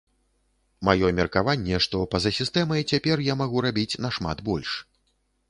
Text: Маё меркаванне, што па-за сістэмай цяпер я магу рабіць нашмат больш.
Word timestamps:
Маё 0.87 1.11
меркаванне, 1.19 1.79
што 1.87 2.01
па-за 2.15 2.31
сістэмай 2.39 2.81
цяпер 2.93 3.17
я 3.27 3.37
магу 3.43 3.57
рабіць 3.69 3.99
нашмат 4.09 4.43
больш. 4.51 4.71